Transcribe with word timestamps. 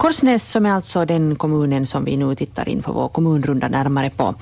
Korsnäs 0.00 0.50
som 0.50 0.66
är 0.66 0.72
alltså 0.72 1.04
den 1.04 1.36
kommunen 1.36 1.86
som 1.86 2.04
vi 2.04 2.16
nu 2.16 2.34
tittar 2.34 2.68
in 2.68 2.82
för 2.82 2.92
vår 2.92 3.08
kommunrunda 3.08 3.68
närmare 3.68 4.10
på. 4.10 4.34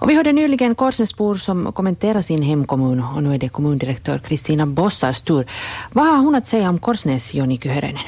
Och 0.00 0.10
vi 0.10 0.14
hörde 0.14 0.32
nyligen 0.32 0.74
Korsnäsbor 0.74 1.36
som 1.36 1.72
kommenterar 1.72 2.20
sin 2.22 2.42
hemkommun 2.42 3.04
och 3.16 3.22
nu 3.22 3.34
är 3.34 3.38
det 3.38 3.48
kommundirektör 3.48 4.18
Kristina 4.18 4.66
Bossars 4.66 5.20
tur. 5.20 5.46
Vad 5.92 6.06
har 6.06 6.16
hon 6.16 6.34
att 6.34 6.46
säga 6.46 6.68
om 6.68 6.78
Korsnäs, 6.78 7.34
Joni 7.34 7.58
Kyhönen? 7.58 7.98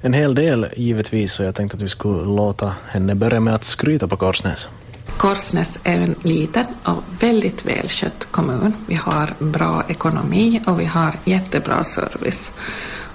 En 0.00 0.12
hel 0.12 0.34
del 0.34 0.66
givetvis 0.76 1.40
och 1.40 1.46
jag 1.46 1.54
tänkte 1.54 1.76
att 1.76 1.82
vi 1.82 1.88
skulle 1.88 2.24
låta 2.24 2.72
henne 2.88 3.14
börja 3.14 3.40
med 3.40 3.54
att 3.54 3.64
skryta 3.64 4.08
på 4.08 4.16
Korsnäs. 4.16 4.68
Korsnäs 5.16 5.78
är 5.84 5.98
en 5.98 6.14
liten 6.22 6.66
och 6.84 7.02
väldigt 7.20 7.64
välskött 7.64 8.28
kommun. 8.30 8.72
Vi 8.86 8.94
har 8.94 9.34
bra 9.38 9.84
ekonomi 9.88 10.62
och 10.66 10.80
vi 10.80 10.84
har 10.84 11.14
jättebra 11.24 11.84
service. 11.84 12.52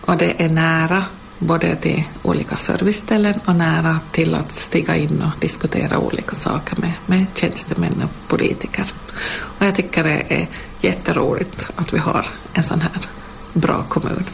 Och 0.06 0.18
det 0.18 0.44
är 0.44 0.50
nära 0.50 1.04
både 1.40 1.76
till 1.76 2.04
olika 2.24 2.56
serviceställen 2.56 3.40
och 3.46 3.56
nära 3.56 4.00
till 4.12 4.36
att 4.36 4.52
stiga 4.52 4.96
in 4.96 5.22
och 5.22 5.40
diskutera 5.40 6.00
olika 6.00 6.36
saker 6.36 6.76
med, 6.82 6.94
med 7.06 7.26
tjänstemän 7.34 8.04
och 8.04 8.30
politiker. 8.30 8.94
Och 9.36 9.66
jag 9.66 9.76
tycker 9.76 10.04
det 10.04 10.24
är 10.30 10.48
jätteroligt 10.82 11.70
att 11.76 11.94
vi 11.94 11.98
har 11.98 12.26
en 12.54 12.64
sån 12.64 12.82
här 12.82 13.02
bra 13.54 13.86
kommun. 13.90 14.26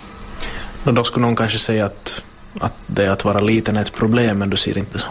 Och 0.84 0.94
då 0.94 1.04
skulle 1.04 1.26
någon 1.26 1.36
kanske 1.36 1.58
säga 1.58 1.86
att, 1.86 2.24
att 2.60 2.74
det 2.88 3.08
att 3.08 3.26
vara 3.26 3.40
liten 3.40 3.78
är 3.78 3.82
ett 3.82 3.94
problem, 3.94 4.40
men 4.40 4.50
du 4.50 4.58
ser 4.58 4.78
inte 4.78 5.00
så? 5.00 5.08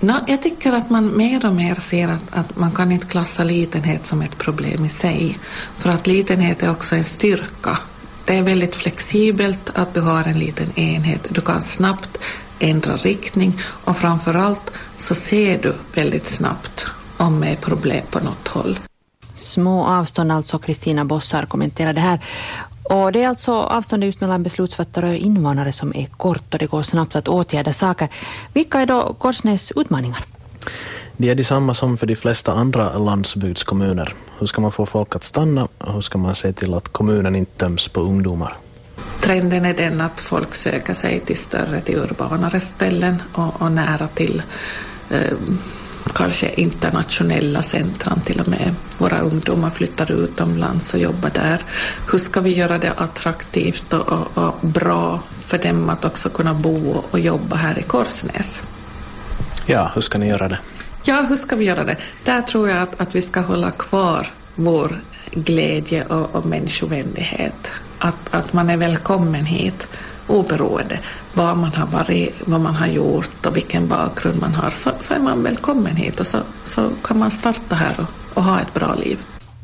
No, 0.00 0.14
jag 0.26 0.42
tycker 0.42 0.72
att 0.72 0.90
man 0.90 1.16
mer 1.16 1.46
och 1.46 1.54
mer 1.54 1.74
ser 1.74 2.08
att, 2.08 2.22
att 2.30 2.56
man 2.56 2.72
kan 2.72 2.92
inte 2.92 3.06
klassa 3.06 3.44
litenhet 3.44 4.04
som 4.04 4.22
ett 4.22 4.38
problem 4.38 4.84
i 4.84 4.88
sig. 4.88 5.38
För 5.78 5.90
att 5.90 6.06
litenhet 6.06 6.62
är 6.62 6.70
också 6.70 6.96
en 6.96 7.04
styrka 7.04 7.78
det 8.26 8.38
är 8.38 8.42
väldigt 8.42 8.76
flexibelt 8.76 9.70
att 9.74 9.94
du 9.94 10.00
har 10.00 10.24
en 10.24 10.38
liten 10.38 10.78
enhet. 10.78 11.28
Du 11.30 11.40
kan 11.40 11.60
snabbt 11.60 12.18
ändra 12.58 12.96
riktning 12.96 13.58
och 13.84 13.96
framför 13.96 14.34
allt 14.34 14.72
så 14.96 15.14
ser 15.14 15.62
du 15.62 15.74
väldigt 15.94 16.26
snabbt 16.26 16.86
om 17.16 17.40
det 17.40 17.46
är 17.46 17.56
problem 17.56 18.06
på 18.10 18.20
något 18.20 18.48
håll. 18.48 18.78
Små 19.34 19.84
avstånd 19.84 20.32
alltså, 20.32 20.58
Kristina 20.58 21.04
Bossar 21.04 21.46
kommenterar 21.46 21.92
det 21.92 22.00
här. 22.00 22.20
Och 22.82 23.12
det 23.12 23.22
är 23.22 23.28
alltså 23.28 23.52
avståndet 23.52 24.06
just 24.06 24.20
mellan 24.20 24.42
beslutsfattare 24.42 25.08
och 25.08 25.16
invånare 25.16 25.72
som 25.72 25.94
är 25.94 26.06
kort 26.06 26.54
och 26.54 26.58
det 26.58 26.66
går 26.66 26.82
snabbt 26.82 27.16
att 27.16 27.28
åtgärda 27.28 27.72
saker. 27.72 28.08
Vilka 28.52 28.80
är 28.80 28.86
då 28.86 29.14
Korsnäs 29.18 29.72
utmaningar? 29.76 30.24
De 31.16 31.30
är 31.30 31.34
detsamma 31.34 31.74
som 31.74 31.98
för 31.98 32.06
de 32.06 32.16
flesta 32.16 32.52
andra 32.52 32.98
landsbygdskommuner. 32.98 34.14
Hur 34.38 34.46
ska 34.46 34.60
man 34.60 34.72
få 34.72 34.86
folk 34.86 35.16
att 35.16 35.24
stanna 35.24 35.68
och 35.78 35.94
hur 35.94 36.00
ska 36.00 36.18
man 36.18 36.34
se 36.34 36.52
till 36.52 36.74
att 36.74 36.88
kommunen 36.88 37.36
inte 37.36 37.58
töms 37.58 37.88
på 37.88 38.00
ungdomar? 38.00 38.56
Trenden 39.20 39.64
är 39.64 39.74
den 39.74 40.00
att 40.00 40.20
folk 40.20 40.54
söker 40.54 40.94
sig 40.94 41.20
till 41.20 41.36
större, 41.36 41.80
till 41.80 41.98
urbanare 41.98 42.60
ställen 42.60 43.22
och, 43.32 43.62
och 43.62 43.72
nära 43.72 44.08
till 44.08 44.42
eh, 45.10 45.36
kanske 46.14 46.50
internationella 46.54 47.62
centran 47.62 48.20
till 48.20 48.40
och 48.40 48.48
med. 48.48 48.74
Våra 48.98 49.18
ungdomar 49.18 49.70
flyttar 49.70 50.12
utomlands 50.12 50.94
och 50.94 51.00
jobbar 51.00 51.30
där. 51.34 51.60
Hur 52.12 52.18
ska 52.18 52.40
vi 52.40 52.54
göra 52.54 52.78
det 52.78 52.92
attraktivt 52.96 53.92
och, 53.92 54.08
och, 54.08 54.38
och 54.38 54.54
bra 54.68 55.20
för 55.40 55.58
dem 55.58 55.88
att 55.88 56.04
också 56.04 56.28
kunna 56.28 56.54
bo 56.54 57.04
och 57.10 57.20
jobba 57.20 57.56
här 57.56 57.78
i 57.78 57.82
Korsnäs? 57.82 58.62
Ja, 59.66 59.90
hur 59.94 60.00
ska 60.00 60.18
ni 60.18 60.28
göra 60.28 60.48
det? 60.48 60.58
Ja, 61.08 61.22
hur 61.28 61.36
ska 61.36 61.56
vi 61.56 61.64
göra 61.64 61.84
det? 61.84 61.96
Där 62.24 62.42
tror 62.42 62.68
jag 62.68 62.82
att, 62.82 63.00
att 63.00 63.14
vi 63.14 63.22
ska 63.22 63.40
hålla 63.40 63.70
kvar 63.70 64.26
vår 64.54 65.00
glädje 65.30 66.04
och, 66.04 66.34
och 66.34 66.46
människovänlighet. 66.46 67.70
Att, 67.98 68.34
att 68.34 68.52
man 68.52 68.70
är 68.70 68.76
välkommen 68.76 69.44
hit 69.44 69.88
oberoende 70.26 70.98
var 71.34 71.54
man 71.54 71.74
har 71.74 71.86
varit, 71.86 72.34
vad 72.44 72.60
man 72.60 72.74
har 72.74 72.86
gjort 72.86 73.46
och 73.46 73.56
vilken 73.56 73.88
bakgrund 73.88 74.40
man 74.40 74.54
har 74.54 74.70
så, 74.70 74.90
så 75.00 75.14
är 75.14 75.18
man 75.18 75.42
välkommen 75.42 75.96
hit 75.96 76.20
och 76.20 76.26
så, 76.26 76.38
så 76.64 76.90
kan 77.02 77.18
man 77.18 77.30
starta 77.30 77.76
här 77.76 78.00
och, 78.00 78.36
och 78.36 78.44
ha 78.44 78.60
ett 78.60 78.74
bra 78.74 78.94
liv 78.94 79.18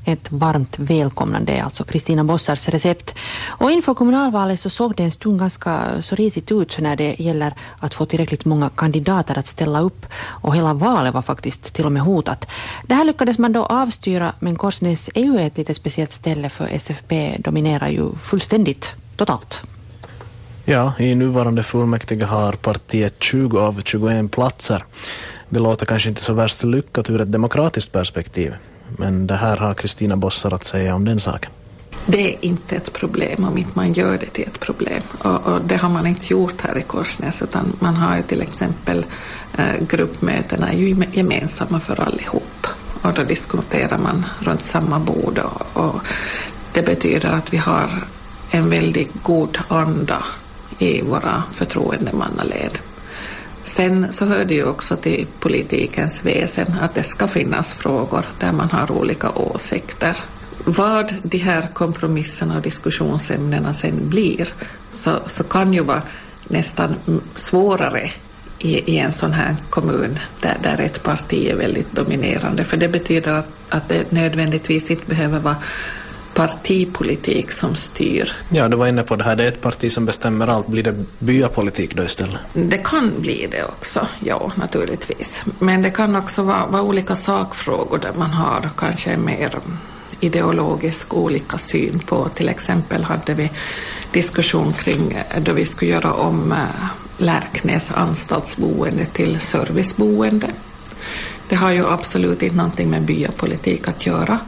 ett 0.05 0.33
varmt 0.33 0.78
välkomnande 0.78 1.53
är 1.53 1.62
alltså 1.62 1.84
Kristina 1.84 2.25
Bossars 2.25 2.69
recept. 2.69 3.15
Och 3.47 3.71
inför 3.71 3.94
kommunalvalet 3.94 4.60
så 4.60 4.71
såg 4.71 4.97
det 4.97 5.03
en 5.03 5.12
stund 5.12 5.38
ganska 5.38 6.03
så 6.03 6.15
risigt 6.15 6.53
ut 6.53 6.78
när 6.78 6.97
det 6.97 7.16
gäller 7.19 7.54
att 7.78 7.94
få 7.94 8.04
tillräckligt 8.04 8.44
många 8.44 8.71
kandidater 8.71 9.38
att 9.38 9.47
ställa 9.47 9.81
upp 9.81 10.06
och 10.15 10.56
hela 10.56 10.75
valet 10.75 11.15
var 11.15 11.22
faktiskt 11.22 11.75
till 11.75 11.87
och 11.87 11.93
med 11.93 12.03
hotat. 12.03 12.47
Det 12.87 12.94
här 12.94 13.04
lyckades 13.04 13.38
man 13.38 13.53
då 13.53 13.65
avstyra 13.65 14.32
men 14.38 14.56
Korsnäs 14.56 15.10
är 15.15 15.25
ju 15.25 15.41
ett 15.41 15.59
lite 15.59 15.75
speciellt 15.75 16.12
ställe 16.12 16.49
för 16.49 16.66
SFP 16.66 17.37
dominerar 17.38 17.88
ju 17.88 18.12
fullständigt 18.22 18.94
totalt. 19.16 19.60
Ja, 20.65 20.93
i 20.99 21.15
nuvarande 21.15 21.62
fullmäktige 21.62 22.25
har 22.25 22.53
partiet 22.53 23.15
20 23.22 23.59
av 23.59 23.82
21 23.84 24.31
platser. 24.31 24.84
Det 25.49 25.59
låter 25.59 25.87
kanske 25.87 26.09
inte 26.09 26.22
så 26.22 26.32
värst 26.32 26.65
lyckat 26.65 27.10
ur 27.10 27.21
ett 27.21 27.32
demokratiskt 27.32 27.93
perspektiv. 27.93 28.55
Men 28.98 29.26
det 29.26 29.36
här 29.36 29.56
har 29.56 29.75
Kristina 29.75 30.16
Bossar 30.16 30.54
att 30.54 30.64
säga 30.64 30.94
om 30.94 31.04
den 31.04 31.20
saken. 31.20 31.50
Det 32.06 32.34
är 32.34 32.44
inte 32.44 32.76
ett 32.76 32.92
problem 32.92 33.44
om 33.44 33.58
inte 33.58 33.70
man 33.75 33.92
gör 33.92 34.19
det 34.19 34.26
till 34.26 34.44
ett 34.44 34.60
problem. 34.60 35.03
Och, 35.19 35.47
och 35.47 35.60
det 35.60 35.76
har 35.76 35.88
man 35.88 36.06
inte 36.06 36.32
gjort 36.32 36.60
här 36.60 36.78
i 36.78 36.82
Korsnäs 36.82 37.42
utan 37.42 37.76
man 37.81 37.94
har 37.94 38.16
ju 38.16 38.22
till 38.22 38.42
exempel 38.42 39.06
eh, 39.58 39.86
gruppmötena 39.88 40.69
är 40.69 40.76
ju 40.76 41.06
gemensamma 41.12 41.81
för 41.81 42.00
allihop. 42.00 42.66
Och 43.02 43.12
då 43.12 43.22
diskuterar 43.22 43.98
man 43.98 44.26
runt 44.41 44.62
samma 44.62 44.98
bord 44.98 45.38
och, 45.38 45.84
och 45.84 46.00
det 46.72 46.82
betyder 46.82 47.32
att 47.32 47.52
vi 47.52 47.56
har 47.56 48.04
en 48.50 48.70
väldigt 48.70 49.22
god 49.22 49.58
anda 49.69 50.25
i 50.78 51.02
våra 51.02 51.42
förtroendemannaled. 51.52 52.78
Sen 53.75 54.12
så 54.12 54.27
hör 54.27 54.44
det 54.44 54.55
ju 54.55 54.65
också 54.65 54.97
till 54.97 55.27
politikens 55.41 56.25
väsen 56.25 56.66
att 56.81 56.94
det 56.94 57.03
ska 57.03 57.28
finnas 57.28 57.72
frågor 57.72 58.25
där 58.41 58.53
man 58.53 58.71
har 58.71 58.93
olika 58.93 59.31
åsikter. 59.31 60.16
Vad 60.65 61.15
de 61.22 61.38
här 61.38 61.69
kompromisserna 61.72 62.56
och 62.56 62.62
diskussionsämnena 62.62 63.75
sen 63.75 64.09
blir 64.09 64.49
så, 64.91 65.11
så 65.27 65.44
kan 65.44 65.72
ju 65.72 65.81
vara 65.81 66.03
nästan 66.49 66.94
svårare 67.34 68.11
i, 68.59 68.93
i 68.94 68.99
en 68.99 69.12
sån 69.12 69.32
här 69.32 69.56
kommun 69.71 70.19
där, 70.41 70.59
där 70.62 70.81
ett 70.81 71.03
parti 71.03 71.49
är 71.49 71.56
väldigt 71.56 71.93
dominerande. 71.93 72.65
För 72.65 72.77
det 72.77 72.88
betyder 72.88 73.32
att, 73.32 73.49
att 73.69 73.88
det 73.88 74.12
nödvändigtvis 74.12 74.91
inte 74.91 75.06
behöver 75.06 75.41
vara 75.41 75.56
partipolitik 76.34 77.53
som 77.53 77.75
styr. 77.75 78.32
Ja, 78.48 78.69
du 78.69 78.76
var 78.76 78.87
inne 78.87 79.03
på 79.03 79.16
det 79.16 79.25
här, 79.25 79.37
det 79.37 79.44
är 79.44 79.48
ett 79.48 79.60
parti 79.60 79.93
som 79.93 80.04
bestämmer 80.04 80.48
allt. 80.48 80.66
Blir 80.66 80.82
det 80.82 81.04
byapolitik 81.19 81.97
då 81.97 82.04
istället? 82.04 82.41
Det 82.53 82.78
kan 82.78 83.12
bli 83.20 83.48
det 83.50 83.65
också, 83.65 84.06
ja 84.20 84.53
naturligtvis. 84.54 85.44
Men 85.59 85.82
det 85.82 85.91
kan 85.91 86.16
också 86.16 86.43
vara, 86.43 86.66
vara 86.66 86.82
olika 86.82 87.16
sakfrågor 87.16 87.98
där 87.98 88.12
man 88.16 88.31
har 88.31 88.70
kanske 88.76 89.16
mer 89.16 89.60
ideologisk 90.20 91.15
olika 91.15 91.59
syn 91.59 91.98
på. 91.98 92.28
Till 92.28 92.49
exempel 92.49 93.04
hade 93.04 93.34
vi 93.34 93.50
diskussion 94.12 94.72
kring 94.72 95.19
då 95.41 95.53
vi 95.53 95.64
skulle 95.64 95.91
göra 95.91 96.12
om 96.12 96.53
eh, 96.53 96.59
Lärknäs 97.19 97.93
anstaltsboende 97.93 99.04
till 99.04 99.41
serviceboende. 99.41 100.50
Det 101.49 101.56
har 101.56 101.70
ju 101.70 101.87
absolut 101.87 102.43
inte 102.43 102.56
någonting 102.56 102.91
med 102.91 103.03
byapolitik 103.03 103.88
att 103.88 104.06
göra. 104.06 104.38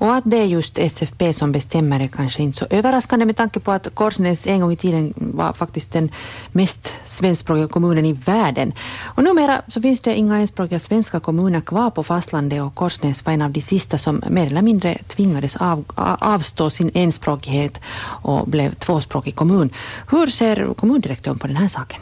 Och 0.00 0.14
att 0.14 0.24
det 0.26 0.36
är 0.36 0.44
just 0.44 0.78
SFP 0.78 1.32
som 1.32 1.52
bestämmer 1.52 2.00
är 2.00 2.08
kanske 2.08 2.42
inte 2.42 2.58
så 2.58 2.66
överraskande 2.70 3.26
med 3.26 3.36
tanke 3.36 3.60
på 3.60 3.72
att 3.72 3.94
Korsnäs 3.94 4.46
en 4.46 4.60
gång 4.60 4.72
i 4.72 4.76
tiden 4.76 5.14
var 5.16 5.52
faktiskt 5.52 5.92
den 5.92 6.10
mest 6.52 6.94
svenskspråkiga 7.04 7.68
kommunen 7.68 8.04
i 8.04 8.12
världen. 8.12 8.72
Och 9.02 9.24
numera 9.24 9.62
så 9.68 9.80
finns 9.80 10.00
det 10.00 10.14
inga 10.14 10.38
enspråkiga 10.38 10.78
svenska 10.78 11.20
kommuner 11.20 11.60
kvar 11.60 11.90
på 11.90 12.02
fastlandet 12.02 12.62
och 12.62 12.74
Korsnäs 12.74 13.26
var 13.26 13.32
en 13.32 13.42
av 13.42 13.50
de 13.50 13.60
sista 13.60 13.98
som 13.98 14.22
mer 14.28 14.46
eller 14.46 14.62
mindre 14.62 14.98
tvingades 15.08 15.56
av, 15.56 15.84
avstå 16.20 16.70
sin 16.70 16.90
enspråkighet 16.94 17.80
och 18.22 18.48
blev 18.48 18.74
tvåspråkig 18.74 19.36
kommun. 19.36 19.70
Hur 20.10 20.26
ser 20.26 20.74
kommundirektören 20.74 21.38
på 21.38 21.46
den 21.46 21.56
här 21.56 21.68
saken? 21.68 22.00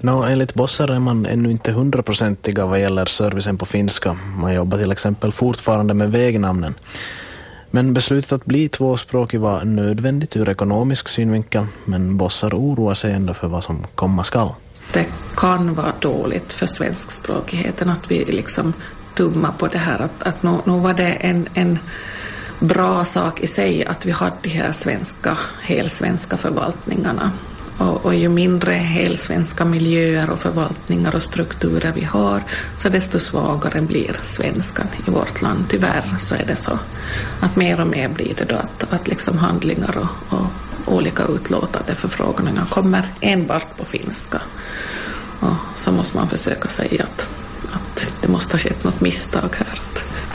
No, 0.00 0.24
enligt 0.24 0.54
Bossar 0.54 0.88
är 0.88 0.98
man 0.98 1.26
ännu 1.26 1.50
inte 1.50 1.72
hundraprocentiga 1.72 2.66
vad 2.66 2.80
gäller 2.80 3.06
servicen 3.06 3.58
på 3.58 3.66
finska. 3.66 4.16
Man 4.36 4.54
jobbar 4.54 4.78
till 4.78 4.92
exempel 4.92 5.32
fortfarande 5.32 5.94
med 5.94 6.12
vägnamnen. 6.12 6.74
Men 7.70 7.94
beslutet 7.94 8.32
att 8.32 8.44
bli 8.44 8.68
tvåspråkig 8.68 9.40
var 9.40 9.64
nödvändigt 9.64 10.36
ur 10.36 10.48
ekonomisk 10.48 11.08
synvinkel, 11.08 11.66
men 11.84 12.16
Bossar 12.16 12.50
oroar 12.50 12.94
sig 12.94 13.12
ändå 13.12 13.34
för 13.34 13.48
vad 13.48 13.64
som 13.64 13.86
komma 13.94 14.24
skall. 14.24 14.50
Det 14.92 15.06
kan 15.36 15.74
vara 15.74 15.92
dåligt 16.00 16.52
för 16.52 16.66
svenskspråkigheten 16.66 17.90
att 17.90 18.10
vi 18.10 18.24
liksom 18.24 18.72
tummar 19.14 19.52
på 19.58 19.66
det 19.66 19.78
här. 19.78 20.00
Att, 20.02 20.22
att 20.22 20.42
nog, 20.42 20.66
nog 20.66 20.82
var 20.82 20.94
det 20.94 21.12
en, 21.12 21.48
en 21.54 21.78
bra 22.60 23.04
sak 23.04 23.40
i 23.40 23.46
sig 23.46 23.84
att 23.84 24.06
vi 24.06 24.10
hade 24.10 24.36
de 24.42 24.48
här 24.48 24.72
svenska, 24.72 25.38
helsvenska 25.62 26.36
förvaltningarna. 26.36 27.32
Och, 27.78 28.04
och, 28.04 28.14
ju 28.14 28.28
mindre 28.28 28.72
helsvenska 28.72 29.64
miljöer 29.64 30.30
och 30.30 30.38
förvaltningar 30.38 31.14
och 31.14 31.22
strukturer 31.22 31.92
vi 31.92 32.04
har, 32.04 32.42
så 32.76 32.88
desto 32.88 33.18
svagare 33.18 33.80
blir 33.80 34.12
svenskan 34.22 34.86
i 35.06 35.10
vårt 35.10 35.42
land. 35.42 35.64
Tyvärr 35.68 36.04
så 36.18 36.34
är 36.34 36.44
det 36.46 36.56
så 36.56 36.78
att 37.40 37.56
mer 37.56 37.80
och 37.80 37.86
mer 37.86 38.08
blir 38.08 38.34
det 38.34 38.44
då 38.44 38.56
att, 38.56 38.92
att 38.92 39.08
liksom 39.08 39.38
handlingar 39.38 39.98
och, 39.98 40.38
och 40.38 40.46
olika 40.86 41.24
utlåtande 41.24 41.94
förfrågningar 41.94 42.64
kommer 42.64 43.04
enbart 43.20 43.76
på 43.76 43.84
finska. 43.84 44.40
Och 45.40 45.54
så 45.74 45.92
måste 45.92 46.16
man 46.16 46.28
försöka 46.28 46.68
säga 46.68 47.04
att, 47.04 47.28
att 47.72 48.12
det 48.20 48.28
måste 48.28 48.54
ha 48.54 48.58
skett 48.58 48.84
något 48.84 49.00
misstag 49.00 49.54
här. 49.58 49.87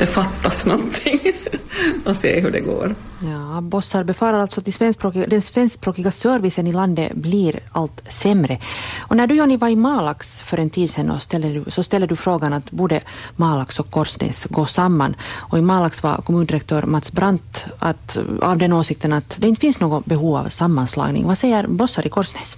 Det 0.03 0.07
fattas 0.07 0.65
någonting 0.65 1.19
och 2.05 2.15
se 2.15 2.39
hur 2.39 2.51
det 2.51 2.59
går. 2.59 2.95
Ja, 3.19 3.61
Bossar 3.61 4.03
befarar 4.03 4.39
alltså 4.39 4.59
att 4.59 5.29
den 5.29 5.41
svenskspråkiga 5.41 6.11
servicen 6.11 6.67
i 6.67 6.73
landet 6.73 7.13
blir 7.15 7.59
allt 7.71 8.03
sämre. 8.07 8.59
Och 8.99 9.17
när 9.17 9.27
du 9.27 9.35
Joni 9.35 9.57
var 9.57 9.67
i 9.67 9.75
Malax 9.75 10.41
för 10.41 10.57
en 10.57 10.69
tid 10.69 10.89
sedan 10.89 11.19
ställde 11.19 11.71
så 11.71 11.83
ställde 11.83 12.07
du 12.07 12.15
frågan 12.15 12.53
att 12.53 12.71
borde 12.71 13.01
Malax 13.35 13.79
och 13.79 13.91
Korsnäs 13.91 14.45
gå 14.49 14.65
samman. 14.65 15.15
Och 15.35 15.57
i 15.57 15.61
Malax 15.61 16.03
var 16.03 16.17
kommundirektör 16.17 16.83
Mats 16.83 17.11
Brandt 17.11 17.65
att, 17.79 18.17
av 18.41 18.57
den 18.57 18.73
åsikten 18.73 19.13
att 19.13 19.35
det 19.39 19.47
inte 19.47 19.61
finns 19.61 19.79
något 19.79 20.05
behov 20.05 20.35
av 20.35 20.49
sammanslagning. 20.49 21.27
Vad 21.27 21.37
säger 21.37 21.67
Bossar 21.67 22.05
i 22.05 22.09
Korsnäs? 22.09 22.57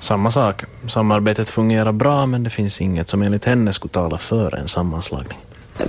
Samma 0.00 0.30
sak. 0.30 0.64
Samarbetet 0.88 1.48
fungerar 1.48 1.92
bra 1.92 2.26
men 2.26 2.44
det 2.44 2.50
finns 2.50 2.80
inget 2.80 3.08
som 3.08 3.22
enligt 3.22 3.44
henne 3.44 3.72
skulle 3.72 3.92
tala 3.92 4.18
för 4.18 4.54
en 4.54 4.68
sammanslagning. 4.68 5.38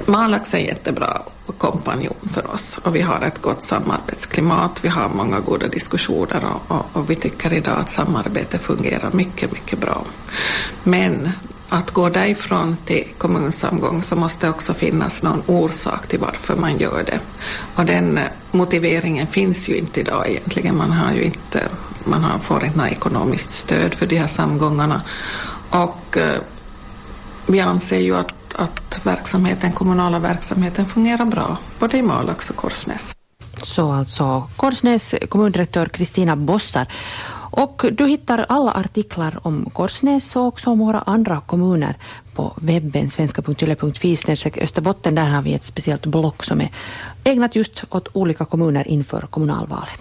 Malax 0.05 0.53
är 0.53 0.57
en 0.57 0.65
jättebra 0.65 1.21
kompanjon 1.57 2.29
för 2.33 2.51
oss 2.51 2.79
och 2.83 2.95
vi 2.95 3.01
har 3.01 3.21
ett 3.21 3.41
gott 3.41 3.63
samarbetsklimat, 3.63 4.79
vi 4.83 4.89
har 4.89 5.09
många 5.09 5.39
goda 5.39 5.67
diskussioner 5.67 6.45
och, 6.45 6.77
och, 6.77 6.85
och 6.93 7.09
vi 7.09 7.15
tycker 7.15 7.53
idag 7.53 7.79
att 7.79 7.89
samarbetet 7.89 8.61
fungerar 8.61 9.11
mycket, 9.11 9.51
mycket 9.51 9.79
bra. 9.79 10.05
Men 10.83 11.29
att 11.73 11.91
gå 11.91 12.09
därifrån 12.09 12.77
till 12.85 13.07
kommunsamgång 13.17 14.01
så 14.01 14.15
måste 14.15 14.45
det 14.45 14.49
också 14.49 14.73
finnas 14.73 15.23
någon 15.23 15.43
orsak 15.45 16.07
till 16.07 16.19
varför 16.19 16.55
man 16.55 16.77
gör 16.77 17.03
det. 17.03 17.19
Och 17.75 17.85
den 17.85 18.19
motiveringen 18.51 19.27
finns 19.27 19.69
ju 19.69 19.75
inte 19.75 19.99
idag 19.99 20.29
egentligen. 20.29 20.77
Man, 20.77 20.91
har 20.91 21.13
ju 21.13 21.23
inte, 21.23 21.69
man 22.05 22.23
har, 22.23 22.39
får 22.39 22.65
inte 22.65 22.77
något 22.77 22.91
ekonomiskt 22.91 23.51
stöd 23.51 23.93
för 23.93 24.05
de 24.05 24.15
här 24.15 24.27
samgångarna. 24.27 25.01
Och 25.69 26.17
eh, 26.17 26.39
vi 27.45 27.59
anser 27.59 27.99
ju 27.99 28.15
att 28.15 28.40
att 28.55 28.91
att 29.01 29.05
verksamheten, 29.05 29.71
kommunala 29.71 30.19
verksamheten 30.19 30.85
fungerar 30.85 31.25
bra, 31.25 31.57
både 31.79 31.97
i 31.97 32.01
Malax 32.01 32.49
och 32.49 32.55
Korsnäs. 32.55 33.15
Så 33.63 33.91
alltså 33.91 34.49
Korsnäs 34.55 35.15
kommundirektör 35.29 35.85
Kristina 35.85 36.35
Bossar. 36.35 36.87
Och 37.53 37.85
du 37.91 38.07
hittar 38.07 38.45
alla 38.49 38.71
artiklar 38.71 39.39
om 39.43 39.69
Korsnäs 39.73 40.35
och 40.35 40.45
också 40.45 40.69
om 40.69 40.79
våra 40.79 40.99
andra 40.99 41.41
kommuner 41.45 41.95
på 42.35 42.53
webben 42.55 43.09
svenska.yle.fi 43.09 44.17
Österbotten. 44.61 45.15
Där 45.15 45.29
har 45.29 45.41
vi 45.41 45.53
ett 45.53 45.63
speciellt 45.63 46.05
block 46.05 46.43
som 46.43 46.61
är 46.61 46.69
ägnat 47.23 47.55
just 47.55 47.83
åt 47.89 48.07
olika 48.13 48.45
kommuner 48.45 48.87
inför 48.87 49.21
kommunalvalet. 49.21 49.99